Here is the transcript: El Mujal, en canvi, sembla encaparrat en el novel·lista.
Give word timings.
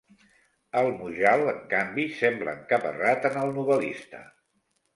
El 0.79 0.89
Mujal, 1.01 1.43
en 1.51 1.59
canvi, 1.75 2.07
sembla 2.23 2.57
encaparrat 2.63 3.31
en 3.33 3.41
el 3.45 3.55
novel·lista. 3.61 4.27